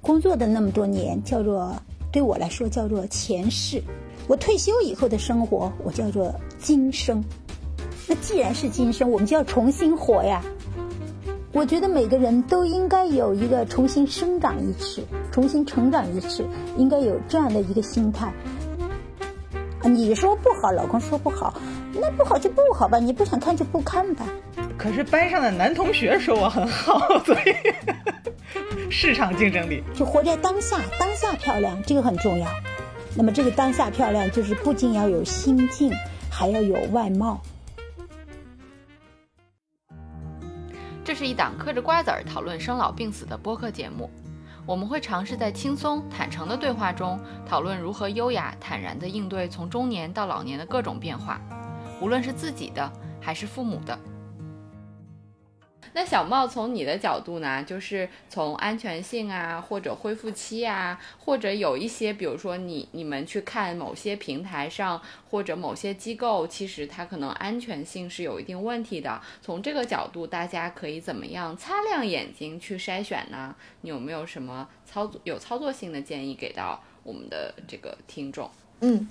[0.00, 1.74] 工作的那么多年，叫做
[2.12, 3.82] 对我来说叫做前世。
[4.28, 7.24] 我退休以后的生活，我叫做今生。
[8.08, 10.42] 那既然是今生，我们就要重新活呀。
[11.52, 15.02] 我觉得每个人都应该有一个重新生长一次、
[15.32, 16.44] 重新成长一次，
[16.76, 18.32] 应该有这样的一个心态。
[19.82, 21.60] 你说不好，老公说不好，
[21.94, 24.26] 那不好就不好吧，你不想看就不看吧。
[24.86, 32.46] 可是班上的男同学说我很好，所以市场竞争力就活在当下，当下漂亮，这个很重要。
[33.16, 35.92] 那么这个当下漂亮，就是不仅要有心境，
[36.30, 37.42] 还要有外貌。
[41.04, 44.08] 这是一档嗑着瓜子儿讨论生老病死的播客节目，
[44.64, 51.40] 我们会尝试在轻松坦诚的对话中，讨论如何优雅坦然地应对从中年到老年的各种变化，
[52.00, 52.88] 无论是自己的
[53.20, 53.98] 还是父母的。
[55.96, 69.18] 那小茂从你的角度呢，就是从安全性啊，或者恢复期啊，或者有一些，比如说你你们去看某些平台上或者某些机构，其实它可能安全性是有一定问题的。
[69.40, 73.56] 从这个角度，大家可以怎么样擦亮眼睛去筛选呢？
[73.80, 78.50] 你有没有什么操作有操作性的建议给到我们的这个听众？
[78.82, 79.08] 嗯，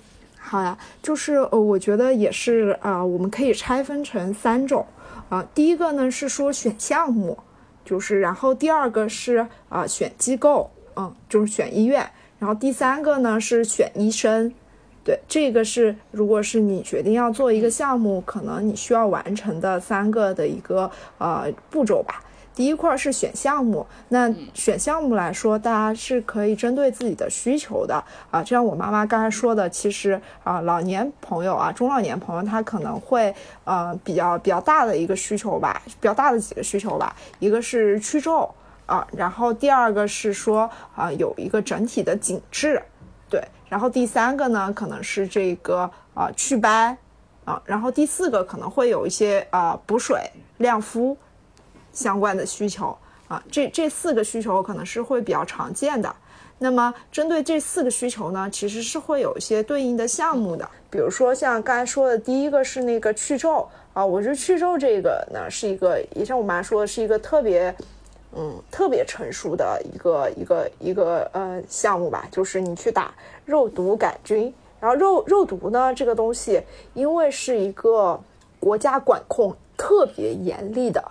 [0.48, 4.86] 好呀，就是呃，我觉得也是啊，我们可以拆分成三种。
[5.28, 7.36] 啊，第一个呢是说选项目，
[7.84, 12.08] 就是然后第二个是啊选机构，嗯，就是选医院，
[12.38, 14.54] 然后第三个呢是选医生，
[15.02, 22.22] 对，这个是如果是你决定要做一个项目，可能你需要完成的三个的一个呃步骤吧。
[22.56, 28.42] 第一块是选项目，那选项目来说，大家是可以针对自己的需求的啊。
[28.42, 33.32] 就像我妈妈刚才说的，其实啊，老年朋友啊，中老年朋友他可能会
[33.64, 37.14] 呃比较比较大的一个需求吧，比较大的几个需求吧。
[37.40, 38.50] 一个是去皱
[38.86, 42.82] 啊，然后第二个是说啊有一个整体的紧致，
[43.28, 46.96] 对，然后第三个呢可能是这个啊祛斑
[47.44, 51.14] 啊，然后第四个可能会有一些啊补水亮肤。
[51.96, 52.96] 相关的需求
[53.26, 56.14] 啊，这这四个需求可能是会比较常见的。
[56.58, 60.66] 那么针对这四个需求呢，其实是会有一些对应的项目的。
[60.88, 67.74] 比如说像刚才说的第一个是那个去皱啊，我觉得去皱这个呢是一个，也像我妈说的是一个特别，
[68.34, 73.12] 嗯，特别成熟的一个一个一个呃项目吧，就是你去打
[73.44, 74.52] 肉毒杆菌。
[74.80, 76.62] 然后肉肉毒呢这个东西，
[76.94, 78.18] 因为是一个
[78.60, 81.02] 国家管控特别严厉的。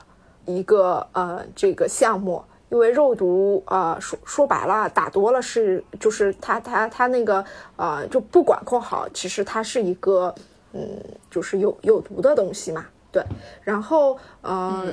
[0.46, 7.44] 一个呃，这个项目，因为肉毒啊，说说白了，打多了是就是它它它那个
[7.76, 10.34] 呃就不管控好，其实它是一个
[10.74, 11.02] 嗯，
[11.32, 13.24] 就是有有毒的东西嘛，对。
[13.64, 14.86] 然后呃，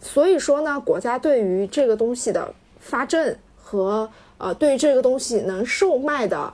[0.00, 6.52] 所以说呢，国家对于这个东西的发证和呃，对于这个东西能售卖的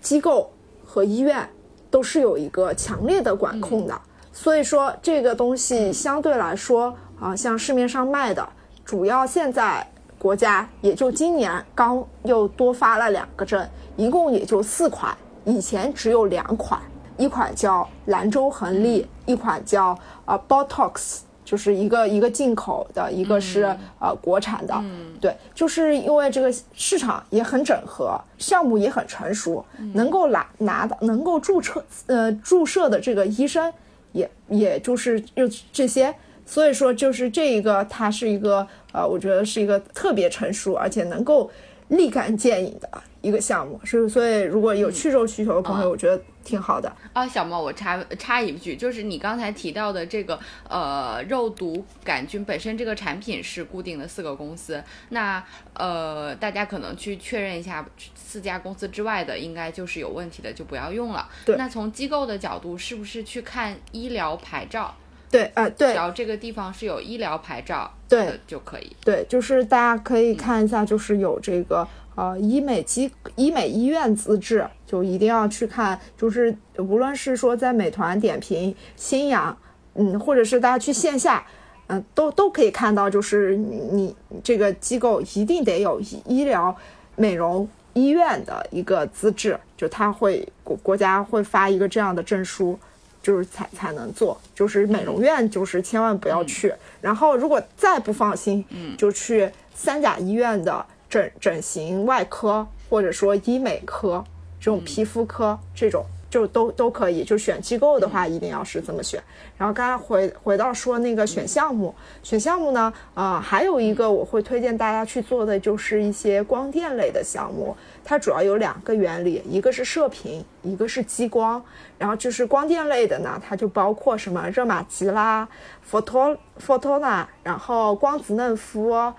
[0.00, 0.50] 机构
[0.84, 1.48] 和医院
[1.90, 4.00] 都是有一个强烈的管控的。
[4.32, 6.96] 所以说这个东西相对来说。
[7.22, 8.46] 啊，像市面上卖的，
[8.84, 9.86] 主要现在
[10.18, 13.64] 国家也就今年刚又多发了两个证，
[13.96, 16.82] 一共也就四款，以前只有两款，
[17.16, 23.62] 一款叫兰州恒力，一款叫啊 Botox，就是一个一个进口的，一个是
[24.00, 24.74] 呃国产的。
[24.78, 33.72] 嗯，对，就是因为这个市场也很整合，项目也很成熟，能够拿拿到能够注册呃注射的这个医生
[34.10, 36.12] 也也就是就这些。
[36.44, 41.50] 所以说，就是这一个，它是一个，呃，我觉得是一个特别成熟，而且能够
[41.88, 42.88] 立竿见影的
[43.20, 43.80] 一个项目。
[43.84, 46.92] 是，所以如果有去肉需求的朋友，我觉得挺好的。
[47.12, 50.38] 啊，小猫，我插插一句，就是你刚才提到的这个，
[50.68, 55.42] 呃，肉毒杆菌本身这个产品是固定的四个公司，那
[55.74, 61.28] 呃，大家可能去确认一下，四家公司之外的应该就是有问题的，就不要用了。
[61.46, 61.56] 对。
[61.56, 64.94] 那从机构的角度，是不是去看医疗牌照？
[65.32, 68.94] 对，呃，对，只要这个地方是有医疗牌照，对就可以。
[69.02, 75.98] 对，就是大家可以看一下，就是有这个呃医美机、医美医院资质，就一定要去看。
[76.18, 79.56] 就是无论是说在美团点评、新氧，
[79.94, 81.42] 嗯，或者是大家去线下，
[81.86, 84.14] 嗯，都都可以看到，就是你
[84.44, 86.76] 这个机构一定得有医疗
[87.16, 92.78] 美容医院的一个资质，就他会国国家会发一个这样的证书。
[93.22, 96.74] 就是才才能做，就是美容院，就是千万不要去。
[97.00, 104.24] 然后如果再不放心，嗯，就去三甲医院的整整形外科，或者说医美科
[104.60, 109.22] 这种皮肤科这种就都都可以，就选机构的话，一定要是这么选。
[109.58, 117.76] 然后刚才回回到说那个选项目，选项目呢，呃，还有一个我会推荐大家去做的，就是一些光电类的项目。
[118.02, 121.62] 它主要有两个原理，一个是射频，一个是激光。
[121.98, 125.46] 然后就是光电类的呢，它就包括什么热玛吉啦、
[125.86, 129.14] Photo Photona，然后光子嫩肤啊、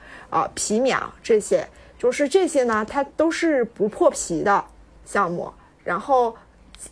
[0.55, 4.65] 皮秒这些，就是这些呢，它都是不破皮的
[5.05, 5.53] 项目。
[5.83, 6.35] 然后。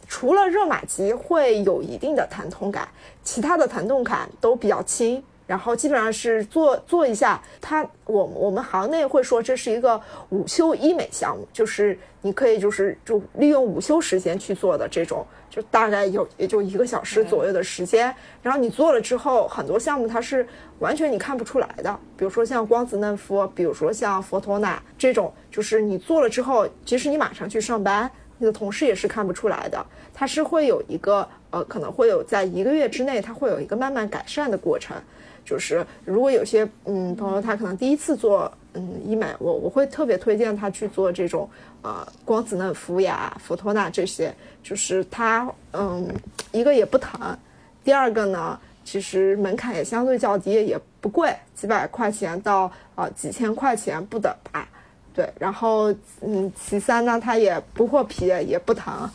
[0.08, 2.88] 除了热玛吉会有一定的疼痛感，
[3.24, 7.42] 其他的疼痛感都比较轻，然后基本上是做做一下。
[7.60, 10.00] 它我我们行内会说这是一个
[10.30, 18.14] 午休医美项目，就是你可以就是就利用午休时间去做的这种，就大概有也就一个小时左右的时间。
[18.42, 20.46] 然后你做了之后，很多项目它是
[20.80, 28.10] 完全你看不出来的，比如说像光子嫩肤，比如说像佛托纳这种，就是你做了之后，即使你马上去上班。
[28.42, 29.86] 你的同事也是看不出来的，
[30.16, 34.98] 它是会有一个呃，可能会有在一个月之内，它会有一个慢慢改善的过程。
[35.46, 41.48] 就是如果有些嗯朋友他可能第一次做嗯医美，我我会特别推荐他去做这种
[41.84, 44.34] 呃光子嫩肤呀、佛托纳这些，
[44.64, 46.08] 就是它嗯
[46.52, 47.38] 一个也不疼，
[47.84, 54.68] 第二个呢其实门槛也相对较低，也不贵，几百块钱到呃几千块钱不等吧。
[55.14, 59.10] 对，然后嗯，其三呢，它也不破皮，也不疼，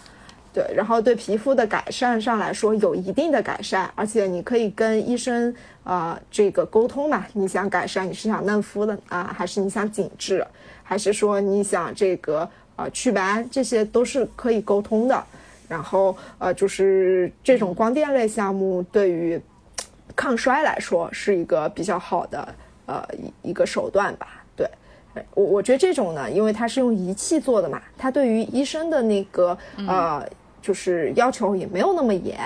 [0.53, 5.55] 对，然后对皮肤的改善上来说有一定的改善，而且你可以跟医生
[5.85, 10.47] 啊这个沟通嘛，你想改善，你是想嫩肤的啊，还是你想紧致，
[10.83, 15.25] 还是说你想这个啊祛斑，这些都是可以沟通的。
[15.69, 19.41] 然后呃，就是这种光电类项目对于
[20.15, 22.55] 抗衰来说是一个比较好的
[22.87, 23.03] 呃
[23.43, 24.36] 一一个手段吧。
[25.35, 30.27] 我我觉得这种呢，因为它是用仪器做的嘛，它对于医生的那个呃，
[30.61, 32.39] 就是要求也没有那么严，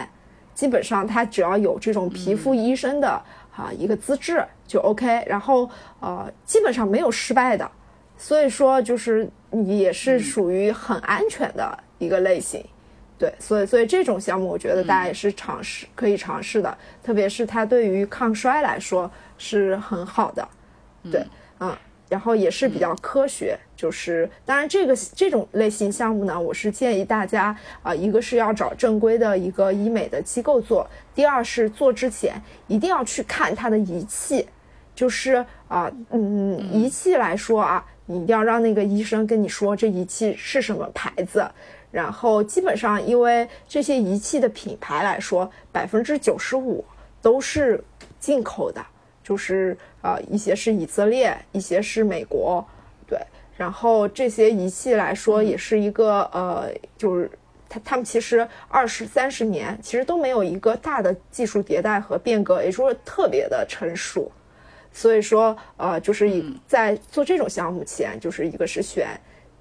[0.54, 3.08] 基本上它只要有这种皮肤医生的
[3.56, 5.68] 啊一个资质就 OK，然后
[6.00, 7.70] 呃基本上没有失败的，
[8.16, 9.28] 所以说就是
[9.66, 12.64] 也是属于很安全的一个类型，
[13.18, 20.48] 对，所以所以这种项目我觉得大家也是尝试可以尝试的，特别是它对于抗衰来说是很好的，
[21.10, 21.30] 对，嗯。
[22.10, 30.84] 然后也是比较科学，就是当然这个这种类型项目呢，我是建议大家啊，一个是要找正规的一个医美的机构做，
[31.14, 32.34] 第二是做之前
[32.66, 34.44] 一定要去看它的仪器，
[34.92, 41.48] 就是啊，嗯，仪器来说啊，你一定要让那个医生跟你说这仪器是什么牌子，
[41.92, 46.84] 然后基本上因为这些仪器的品牌来说，百分之九十五
[47.22, 47.80] 都是
[48.18, 48.84] 进口的。
[49.22, 52.64] 就是呃，一些是以色列，一些是美国，
[53.06, 53.18] 对。
[53.56, 57.30] 然后这些仪器来说，也是一个呃，就是
[57.68, 64.30] 它他们其实二十三十年，其实都没有一个大的技术迭代和变革，也就是特别的成熟。
[64.92, 69.08] 所以说呃，就是以在做这种项目前，就是一个是选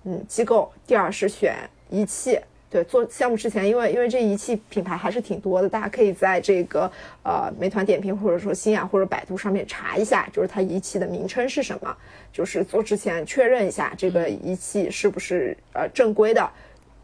[0.06, 1.56] 嗯机构，第二是选
[1.90, 2.40] 仪器。
[2.72, 6.92] 对，做项目之前，因为因为这仪器品牌还是挺多的，大家可以在这个
[7.24, 11.98] 呃美团点评或者说新雅或者百度上面查一下，就是它仪器的名称是什么，
[12.32, 16.48] 就是做之前确认一下这个仪器是不是呃正规的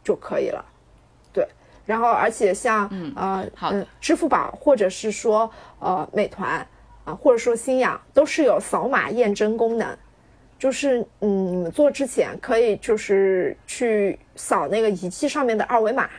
[0.03, 0.63] 就可以了。
[1.33, 1.47] 对，
[1.83, 6.63] 然后而且像呃嗯支付宝或者是说呃美团
[7.05, 9.97] 啊或者说新雅都是有扫码验证功能。
[10.57, 16.09] 就是嗯，你们做之前可以就是去扫那个仪器上面的二维码，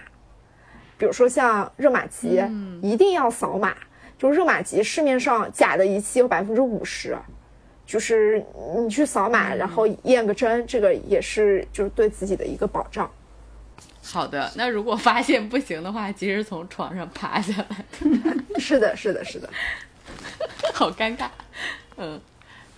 [0.99, 2.41] 比如说像热玛吉，
[2.83, 3.77] 一定要扫码。
[4.19, 7.15] 就热玛吉市面上假的仪器有百分之五十，
[7.85, 8.43] 就是
[8.79, 13.11] 你去扫码，然后验个针，这个也是就是对自己的一个保障。
[14.03, 17.85] 好的，那如果发现不行的话，及时从床上爬下来。
[18.59, 19.51] 是的，是的，是的，
[20.73, 21.29] 好尴尬。
[21.99, 22.19] 嗯，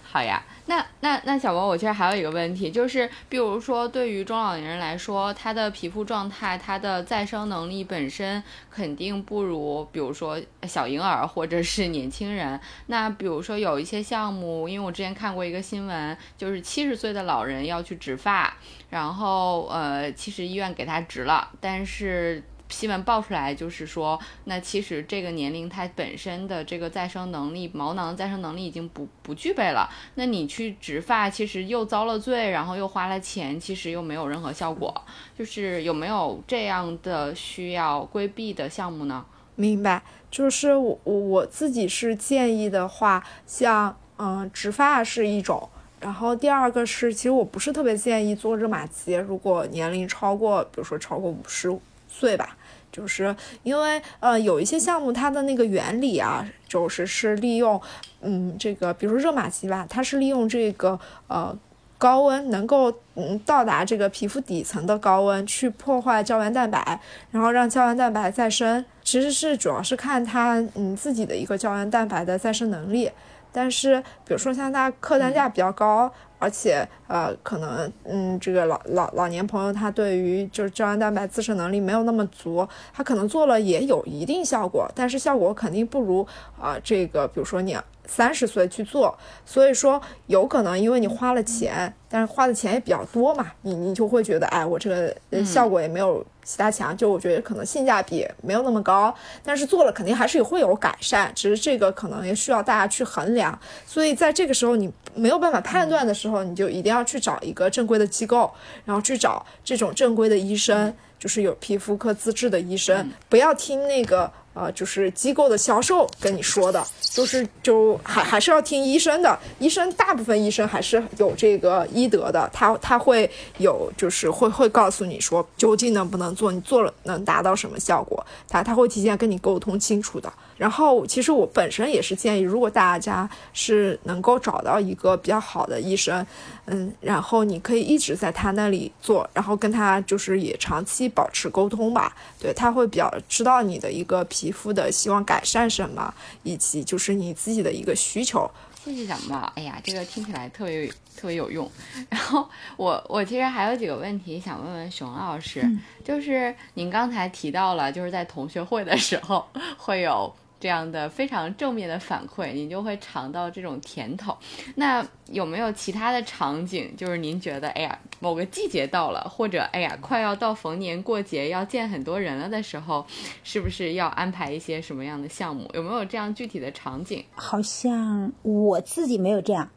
[0.02, 0.42] 好呀。
[0.68, 12.60] 那那那小王，我其实还有一个问题，就是比如说对于中老年人来说，他的皮肤状态、他的再生能力本身肯定不如，比如说小婴儿或者是年轻人。
[12.88, 18.54] 那比如说有一些项目，因为我之前看过一个新闻，就是七十岁的老人要去植发，
[18.90, 22.42] 然后呃，其实医院给他植了，但是。
[22.68, 29.88] 新闻爆出来就是说，那其实这个年龄它本身的这个再生能力，毛囊再生能力已经不不具备了。
[30.16, 34.94] 那你去植发，其实又遭了罪，然后又花了钱，其实又没有任何效果。
[35.36, 39.24] 就是有没有这样的需要规避的项目呢？
[39.54, 45.68] 明白，就是我我自己是建议的话，像嗯植发是一种，
[46.00, 52.56] 然后第二个是，其实我不是特别建议做热玛吉，如果年龄超过，比如说超过五十岁吧。
[52.98, 57.80] 就是因为呃有一些项目它的那个原理啊，就是是利用
[58.22, 61.56] 嗯这个，比如热玛吉吧，它是利用这个呃
[61.96, 67.00] 高温能够嗯到达这个皮肤底层的高温去破坏胶原蛋白，
[67.30, 68.84] 然后让胶原蛋白再生。
[69.04, 73.08] 其实是主要是看它嗯自己的一个胶原蛋白的再生能力。
[73.52, 76.12] 但是比如说像他客单价比较高。
[76.40, 86.24] 而且，呃，可能，嗯，这个老老老年朋友他对于就是胶原蛋白自身能力没有那么足，他可能做了也有一定效果，但是效果肯定不如
[86.56, 87.76] 啊，这个比如说你
[88.08, 94.90] 三十岁去做，所以说有可能因为你花了钱，但是花的钱也比较多嘛，你你就会觉得，哎，我这
[95.30, 96.26] 个效果也没有。
[96.48, 103.56] 其他强，就我觉得可能性价比没有那么高，但是做了肯定还是会有改善，只是这个可能也需要大家去衡量。
[103.84, 108.50] 所以在这个时候你没有办法判断的时候，你就一定要去找一个正规的机构，
[108.86, 114.32] 然后去找这种正规的医生，就是有皮肤科资质的医生，不要听那个。
[114.58, 119.38] 呃，就是机构的销售跟你说的，就是就还还是要听医生的。
[119.60, 130.32] 医生大部分医生还是有这个医德的，他他会有就是会会告诉你说究竟能不能做，你做了能达到什么效果，他他会提前跟你沟通清楚的。
[130.58, 136.26] 然后，其实我本身也是建议，如果大家是能够找到一个比较好的医生，
[136.66, 142.12] 嗯，然后你可以一直在他那里做，然后跟他就是也长期保持沟通吧。
[142.40, 146.12] 对他会比较知道你的一个皮肤的希望改善什么，
[146.42, 148.50] 以及就是你自己的一个需求。
[148.84, 151.70] 谢谢小猫，哎呀，这个听起来特别特别有用。
[152.10, 155.64] 然后我我其实还有几个问题想问问熊老师，
[156.04, 159.46] 就是您刚才提到了，就是在同学会的时候
[159.76, 160.34] 会有。
[160.60, 164.36] 这样的非常正面的反馈，您就会尝到这种甜头。
[164.74, 166.94] 那有没有其他的场景？
[166.96, 173.06] 就是您觉得，哎呀，某个季节到了，或者哎呀，快要到逢年过节要见很多人了的时候，
[173.44, 175.70] 是不是要安排一些什么样的项目？
[175.74, 177.24] 有没有这样具体的场景？
[177.34, 179.70] 好像我自己没有这样，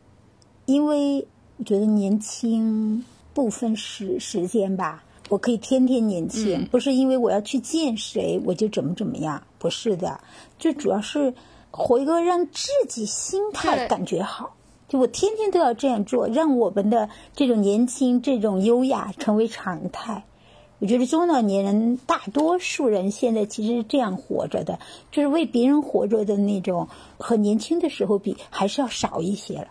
[0.66, 5.04] 因为我觉得年轻不分时时间吧。
[5.30, 10.20] 我可以天天年轻，不是因为我要去见谁我就怎么怎么样，不是的，
[10.58, 11.36] 就主要是
[11.70, 14.56] 活一个让自己心态感觉好。
[14.90, 20.26] 就我天天都要这样做，让我们的这种年轻、这种优雅成为常态。
[20.80, 24.80] 我觉得中老年人大多数人现在其实是这样活着的，
[25.12, 26.90] 就是为别人活着的那种，
[27.20, 29.68] 和年轻的时候比还是要少一些了。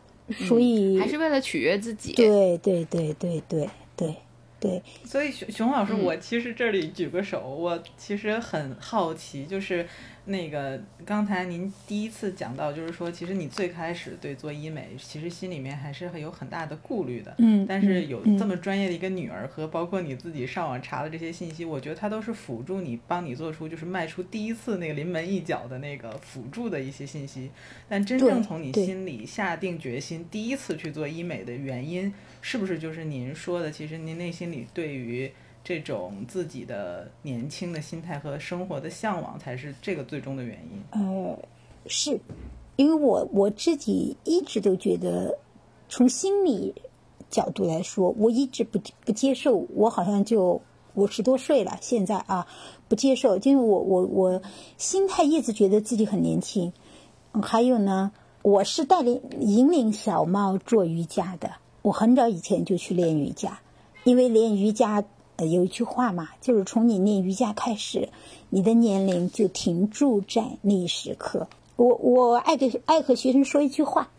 [0.47, 2.13] 所以还是为了取悦自己。
[2.13, 4.07] 对对对对对对。
[4.07, 4.17] 对，
[5.05, 9.87] 所以熊熊老师，我其实这里举个手，我其实很好奇，就是。
[10.27, 17.35] 那个刚才您第一次讲到，就是说，其实你最开始对做医美，其实心里面还是会有很大的顾虑的。
[17.39, 17.67] 嗯。
[17.67, 27.51] 但是有这么专业的一个女儿和包括你自己上网查的这些信息，我觉得它都是辅助你，帮你做出就是迈出第一次那个临门一脚的那个辅助的一些信息。
[27.89, 33.71] 但真正从你心里下定决心第一次去做医美的原因，是不是就是您说的？
[33.71, 35.33] 其实您内心里对于。
[35.63, 40.83] 这种自己的年轻的心态和生活的向往，才是这个最终的原因。
[40.91, 41.39] 呃，
[41.87, 42.19] 是，
[42.77, 45.39] 因为我我自己一直都觉得，
[45.89, 46.75] 从心理
[47.29, 50.61] 角度来说，我一直不不接受，我好像就
[50.95, 52.47] 五十多岁了，现在啊
[52.89, 54.43] 不接受，因为我我我
[54.79, 56.73] 心态一直觉得自己很年轻。
[57.43, 58.11] 还有呢，
[58.43, 61.53] 我是带领引领小猫做瑜伽的，
[61.83, 63.61] 我很早以前就去练瑜伽，
[64.05, 65.05] 因为练瑜伽。
[65.45, 68.09] 有一句话嘛，就是从你练瑜伽开始，
[68.49, 71.49] 你的年龄就停驻在那一时刻。
[71.77, 74.11] 我我爱给爱和学生说一句话，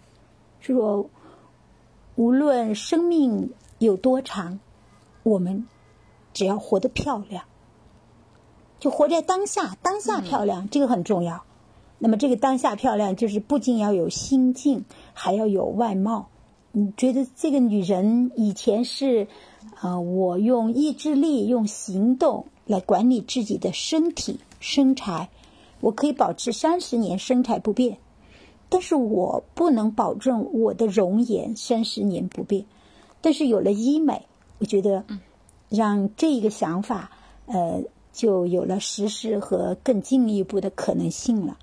[0.60, 1.10] 是说
[2.16, 4.60] 无论生命有多长，
[5.24, 5.68] 我们
[6.34, 7.44] 只要活得漂亮，
[8.80, 11.44] 就活在当下，当下漂亮，这个很重要。
[12.00, 16.30] 那么这个当下漂亮，就是不仅要有心境，还要有外貌。
[16.72, 19.28] 你觉得这个女人以前是？
[19.82, 25.28] 啊，我用意志力、用行动来管理自己的身体身材，
[25.80, 27.98] 我可以保持三十年身材不变，
[28.70, 32.64] 但是我不能保证我的容颜三十年不变。
[33.22, 34.28] 但是有了医美，
[34.60, 35.04] 我觉得，
[35.68, 37.10] 让这一个想法，
[37.48, 37.82] 呃，
[38.14, 41.58] 就有了实施和更进一步的可能性了。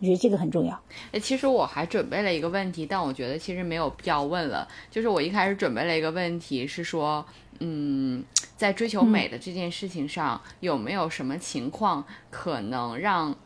[0.00, 0.82] 我觉得这个很重要。
[1.12, 4.66] 哎，其实我还准备了一个问题，但我觉得其实没有必要问了。
[4.90, 7.24] 就是我一开始准备了一个问题，是说。
[7.64, 8.24] 嗯，
[8.56, 13.36] 在追求美的这件事情上，有没有什么情况可能让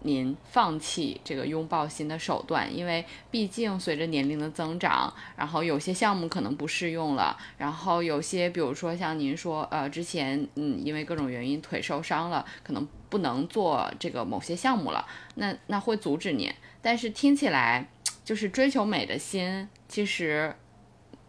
[0.00, 16.52] 您放弃这个拥抱新的手段，因为毕竟随着年龄的增长，然后有些项目可能不适用了，然后有些比如说像您说，呃，之前嗯因为各种原因腿受伤了，可能不能做这个某些项目了，那那会阻止您。
[16.82, 17.88] 但是听起来
[18.24, 20.54] 就是追求美的心，其实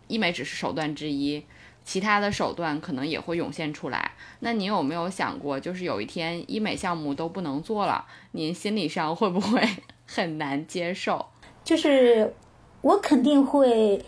[0.08, 1.46] 医美只是手段之一。
[1.84, 4.12] 其他的手段可能也会涌现出来。
[4.40, 9.62] 那您有没有想过，就是有一天医美项目都不能做了，您心理上会不会
[10.06, 11.26] 很难接受？
[11.64, 12.34] 就是
[12.82, 14.04] 我肯定会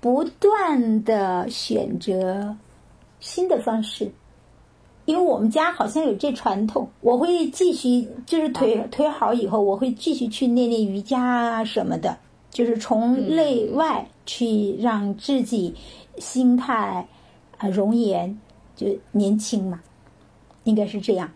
[0.00, 2.56] 不断的选择
[3.20, 4.10] 新的方式，
[5.04, 6.88] 因为我们家好像有这传统。
[7.00, 12.18] 我会继续，就是腿腿好以后，我会继续去练练瑜伽啊什么的，
[12.50, 15.74] 就是从内外去让自己。
[16.18, 17.06] 心态
[17.58, 18.38] 啊，容颜
[18.76, 19.80] 就年轻嘛，
[20.64, 21.30] 应该是这样，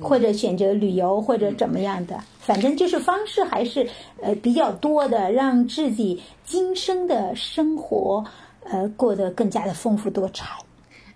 [0.00, 3.88] 或者选择旅游或者怎么样的，反正就是方式还是
[4.20, 8.24] 呃比较多的，让自己今生的生活
[8.64, 10.46] 呃过得更加的丰富多彩。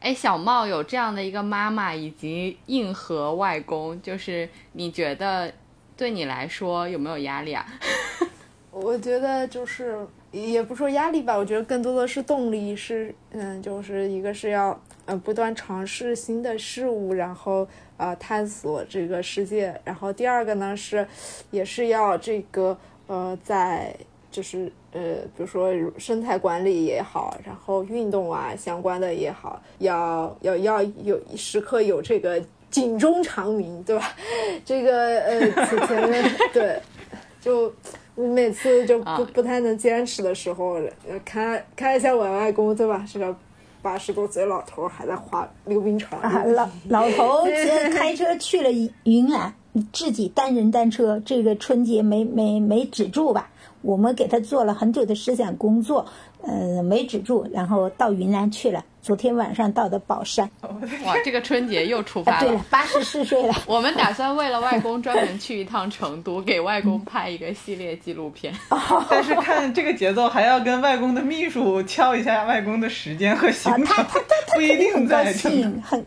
[0.01, 5.53] 哎，小茂有这样的一个妈妈以及硬核外公，就是你觉得
[5.97, 7.67] 对你来说有没有压力啊？
[8.71, 10.07] 我觉得就是。
[10.31, 17.67] 也不说压力吧，我觉得更多的是动力，是嗯，就是一个是要呃不断尝试新的事物，然后
[17.97, 21.07] 呃探索这个世界，然后第二个呢是
[21.51, 23.97] 也是要这个呃在
[24.31, 25.01] 就是呃
[25.35, 32.39] 比如说生态管理也好，然后运动啊相关的也好，要要要有时刻有这个
[32.71, 34.15] 警钟长鸣，对吧？
[34.63, 35.41] 这个呃
[35.87, 36.79] 前面 对
[37.41, 37.73] 就。
[38.21, 40.77] 你每次就不不太能坚持的时候，
[41.25, 43.05] 看看一下我外公，对吧？
[43.07, 43.35] 是个
[43.81, 46.21] 八十多岁老头，还在滑溜冰场。
[46.53, 47.45] 老老头
[47.95, 48.71] 开车去了
[49.05, 49.55] 云南，
[49.93, 53.51] 自己单人单车，这个春节没没没止住吧？
[53.83, 56.07] 我们给他做了很久的思想工作，
[56.43, 58.85] 呃，没止住，然后到云南去了。
[59.01, 60.51] 昨天晚上到的宝山，
[61.07, 62.47] 哇，这个春节又出发了。
[62.47, 63.55] 对了，八十四岁了。
[63.67, 68.53] 我们打算为了外公专门去一趟成都，给外公拍一个系列纪录片。
[69.09, 73.85] 但是看这个节奏，还要跟外公的秘书敲一下外公的时间和行程。
[73.87, 76.05] 他他他 不一定高兴，很，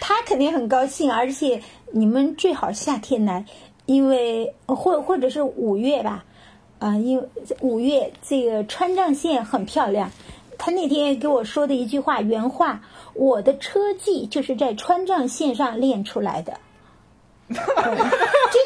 [0.00, 3.44] 他肯定很高兴，而且你们最好夏天来，
[3.86, 6.24] 因为或或者是五月吧，
[6.82, 7.28] 啊，因为
[7.60, 10.10] 五月这个川藏线很漂亮。
[10.58, 12.82] 他那天给我说的一句话原话
[13.14, 16.58] ：“我的车技就是在川藏线上练出来的。
[17.54, 17.54] ”这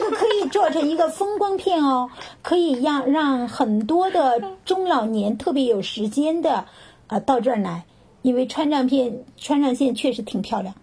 [0.04, 6.64] 个可以做成一个风光片哦，可以让让很多的中老年特别有时间的
[7.08, 7.84] 啊到这儿来，
[8.22, 10.74] 因为川藏片川藏线确实挺漂亮。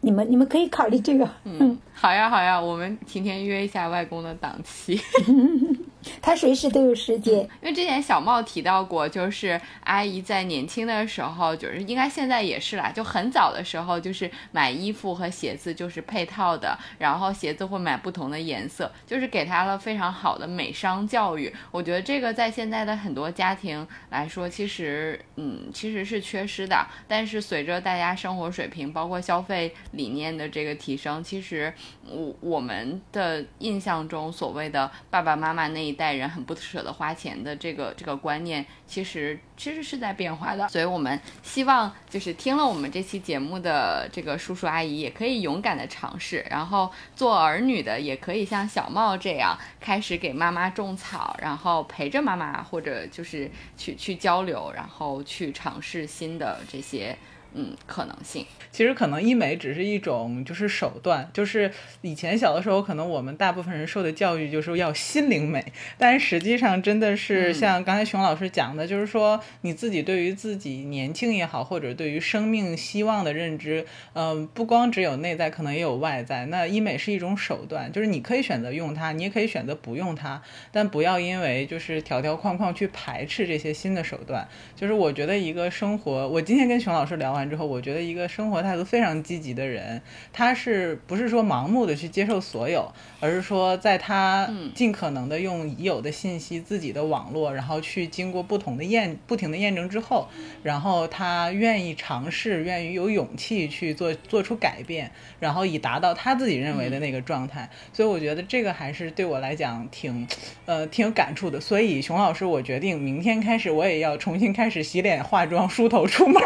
[0.00, 1.28] 你们你们可以考虑这个。
[1.44, 5.00] 嗯，好呀好呀，我们今天约一下外公的档期。
[6.22, 21.52] 他随时都有时间，因为之前小茂提到过，就是阿姨在年轻的时候，就是应该现在也是啦，就很早的时候，就是买衣服和鞋子就是配套的，然后鞋子会买不同的颜色，就是给他了非常好的美商教育。
[21.70, 26.86] 我觉得这个在现在的很多家庭来说，其实嗯其实是缺失的。
[27.06, 31.72] 但是随着大家生活水平包括消费理念的这个提升，其实
[32.08, 40.68] 我我们的印象中所谓的爸爸妈妈那一代人很不舍得花钱的这个这个观念，其实其实是在变化的。
[40.68, 57.16] 所以我们希望就是听了我们这期节目的这个叔叔阿姨，也可以勇敢的尝试，然后做儿女的也可以像小茂这样，开始给妈妈种草，然后陪着妈妈，或者就是去去交流，然后去尝试新的这些。
[57.54, 65.64] 嗯，可能性其实可能医美只是一种就是手段，就是以前小的时候，可能我们大部分人受的教育就是要心灵美，
[65.96, 76.44] 但是实际上真的是像刚才熊老师讲的，就是说你自己对于自己年轻也好，或者对于生命希望的认知，嗯，不光只有内在，可能也有外在。
[76.46, 84.46] 那医美是一种手段，就是你可以选择用它，你也可以选择不用它，但不要因为就是条条框框去排斥这些新的手段。
[84.76, 87.37] 就是我觉得一个生活，我今天跟熊老师聊。
[87.38, 100.28] 完之后，我觉得一个生活态度非常积极的人，他是不是说盲目的去接受所有，而是说在他尽可能的用已有的信息、自己的网络，然后去经过不同的验、不停的验证之后，
[100.62, 107.70] 然后他愿意尝试，愿意有勇气去做做出改变，然后以达到他自己认为的那个状态。
[107.92, 110.26] 所以我觉得这个还是对我来讲挺，
[110.66, 111.60] 呃，挺有感触的。
[111.60, 116.42] 所以熊老师，我决定明天开始我也要重新开始洗脸、化妆、梳头、出门。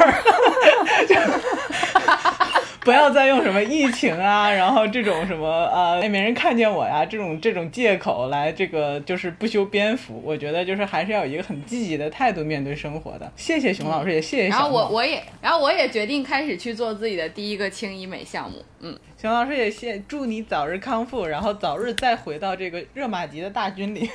[0.63, 1.39] 哈哈哈哈
[1.71, 1.82] 哈
[2.85, 10.21] 不要再用什么疫情啊，然后这种什么呃没人看见我呀这种这种借口来这个就是不修边幅。
[10.25, 13.33] 我觉得就是还是要有一个很积极的态度面对生活的。
[13.37, 14.49] 谢谢熊老师，也谢谢。
[14.49, 18.59] 然后我我也然后我也决定开始去做自己的第一个轻医美项目。
[18.81, 24.11] 嗯，熊老师也谢祝你早日康复，然后早日再回到这个热玛吉的大军里。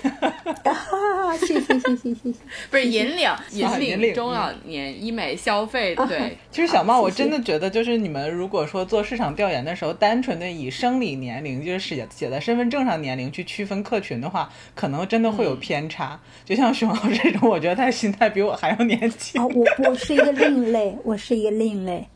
[1.39, 2.33] 谢谢谢谢谢谢，
[2.69, 5.95] 不是引领引领中老年医美消费。
[5.95, 16.19] 对，其实小茂，我真的觉得就是你们如果说做市场调研的时候，单纯的以生理年龄，就是写写在身份证上年龄去区分客群的话，可能真的会有偏差。
[16.45, 19.43] 就像熊老师这种，我觉得他心态比我还要年轻。
[19.43, 22.07] 我我是一个另类，我是一个另类。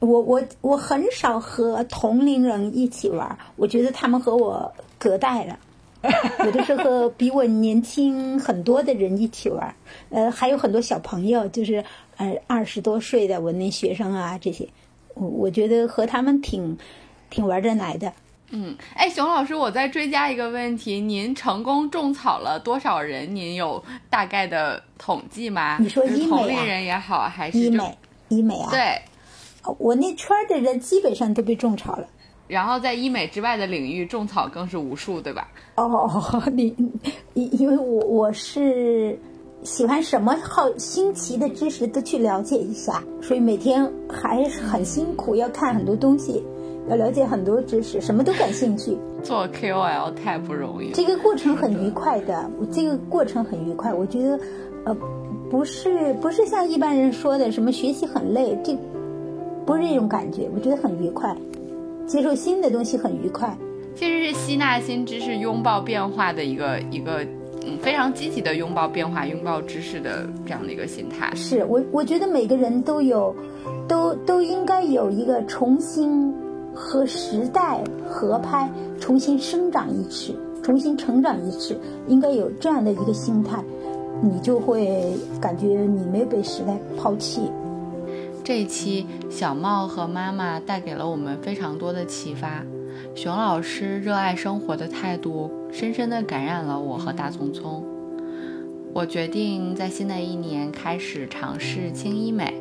[0.00, 5.58] 我我我很少和同龄人一起玩，我觉得他们和我隔代了。
[6.40, 9.74] 有的时候比我年轻很多的人一起玩，
[10.10, 11.82] 呃，还有很多小朋友，就是
[12.18, 14.68] 呃二十多岁的我那学生啊这些，
[15.14, 16.76] 我我觉得和他们挺
[17.30, 18.12] 挺玩得来的。
[18.50, 23.34] 嗯，哎，熊老师，我再追加一个问题，您成功种草了多少人？
[23.34, 25.78] 您有大概的统计吗？
[25.80, 26.38] 你说医美啊？
[26.38, 27.98] 同龄人也好，还是医美？
[28.28, 28.68] 医美啊？
[28.70, 29.00] 对。
[29.78, 32.06] 我那圈的人基本上都被种草了，
[32.46, 35.48] 然后在医美之外的领域种草更是无数，对吧？
[35.76, 36.22] 哦，
[36.52, 36.66] 你
[37.32, 39.18] 因因为我我是
[39.64, 46.44] 喜欢什么好新奇的知识都去了解一下，所以每天还是很辛苦，要看很多东西，
[46.88, 48.96] 要了解很多知识，什么都感兴趣。
[49.22, 53.92] 做 KOL 太不容易，这个过程很愉快的，这个过程很愉快。
[53.92, 54.38] 我觉得，
[54.84, 54.96] 呃，
[55.50, 58.76] 不是不是像一般人说的什么学习很累，这。
[59.66, 61.34] 不是这种感觉，我觉得很愉快，
[62.06, 63.56] 接受新的东西很愉快。
[63.94, 67.24] 其实是吸纳新知识、拥抱变化的一个一个，
[67.66, 71.32] 嗯，非常积极的拥抱变化、拥抱知识的这样的一个心态。
[71.34, 73.34] 是我，我觉得每个人都有，
[73.88, 76.32] 都都应该有一个重新
[76.74, 83.62] 和时代合拍、重新生长一次、重新成长一次，应该有这样的一个心态，
[84.22, 87.50] 你就会感觉你没有被时代抛弃。
[88.42, 92.62] 这一期小茂和妈妈带给了我们非常多的启发，
[93.14, 97.84] 熊老师热爱生活的态度深深地感染了我和大聪聪。
[98.92, 102.54] 我决定在新的一年开始尝试轻医美，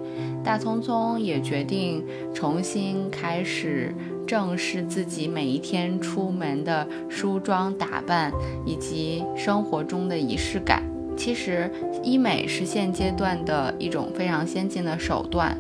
[0.44, 3.94] 大聪聪也决定重新开始
[4.26, 8.34] 正视自己每一天出门的梳妆打扮
[8.66, 10.82] 以及生活中的仪式感。
[11.16, 11.70] 其实，
[12.02, 15.56] 医美是现阶段的一种非常先进的手段。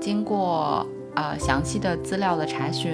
[0.00, 2.90] 经过呃详细的资料的查询，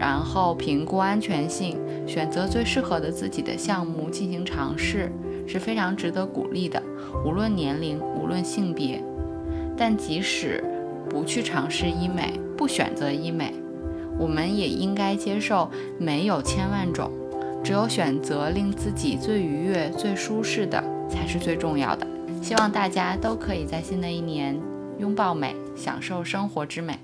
[0.00, 5.12] 然后评估安全性，选择最适合的自己的项目进行尝试，
[5.46, 6.82] 是非常值得鼓励的。
[7.22, 9.04] 无论年龄，无论性别，
[9.76, 10.64] 但即使
[11.10, 13.52] 不去尝试医美，不选择医美，
[14.18, 17.10] 我们也应该接受没有千万种，
[17.62, 22.06] 只有选择令自己最愉悦、最舒适的才是最重要的。
[22.40, 24.58] 希望大家都可以在新的一年。
[24.98, 26.98] 拥抱美，享受生活之美。